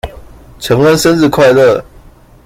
[0.57, 1.83] 承恩生日快樂！